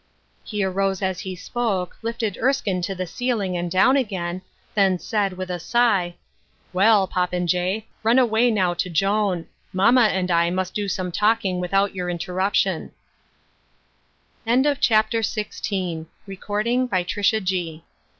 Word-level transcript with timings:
He 0.43 0.63
arose 0.63 1.03
as 1.03 1.19
he 1.19 1.35
spoke, 1.35 1.95
lifted 2.01 2.35
Erskine 2.41 2.81
to 2.81 2.95
the 2.95 3.05
ceil 3.05 3.39
ing 3.45 3.55
and 3.55 3.69
down 3.69 3.95
again, 3.95 4.41
then 4.73 4.97
said, 4.97 5.33
with 5.33 5.51
a 5.51 5.59
sigh," 5.59 6.15
Well, 6.73 7.07
popinjay, 7.07 7.85
run 8.01 8.17
away 8.17 8.49
now 8.49 8.73
to 8.73 8.89
Joan; 8.89 9.45
mamma 9.71 10.05
and 10.11 10.31
I 10.31 10.49
must 10.49 10.73
do 10.73 10.87
some 10.87 11.11
talking 11.11 11.59
without 11.59 11.93
your 11.93 12.09
interruption." 12.09 12.91
A 14.47 14.61